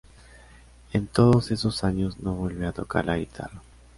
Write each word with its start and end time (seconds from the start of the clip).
En 0.93 1.05
todos 1.05 1.51
esos 1.51 1.83
años 1.83 2.19
no 2.21 2.33
volvió 2.33 2.67
a 2.69 2.73
tocar 2.73 3.05
la 3.05 3.17
guitarra. 3.19 3.61